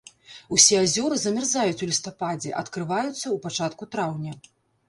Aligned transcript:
Усе 0.55 0.77
азёры 0.85 1.19
замярзаюць 1.25 1.83
у 1.87 1.89
лістападзе, 1.91 2.57
адкрываюцца 2.63 3.15
ў 3.15 3.37
пачатку 3.45 3.83
траўня. 3.97 4.33